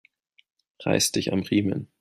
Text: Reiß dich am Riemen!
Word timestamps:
Reiß 0.79 1.11
dich 1.11 1.31
am 1.31 1.41
Riemen! 1.43 1.87